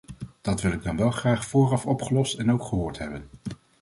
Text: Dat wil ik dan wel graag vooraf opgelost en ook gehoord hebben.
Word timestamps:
Dat 0.41 0.61
wil 0.61 0.71
ik 0.71 0.83
dan 0.83 0.97
wel 0.97 1.11
graag 1.11 1.45
vooraf 1.45 1.85
opgelost 1.85 2.37
en 2.39 2.51
ook 2.51 2.63
gehoord 2.63 2.97
hebben. 2.97 3.29